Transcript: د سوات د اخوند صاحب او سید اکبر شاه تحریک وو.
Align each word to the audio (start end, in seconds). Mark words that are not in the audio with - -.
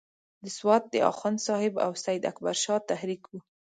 د 0.43 0.45
سوات 0.57 0.83
د 0.93 0.95
اخوند 1.11 1.37
صاحب 1.47 1.73
او 1.85 1.91
سید 2.03 2.21
اکبر 2.31 2.55
شاه 2.63 2.81
تحریک 2.89 3.21
وو. 3.27 3.39